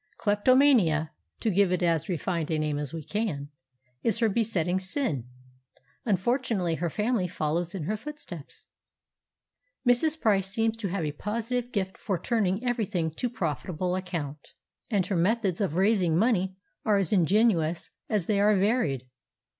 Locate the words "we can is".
2.91-4.17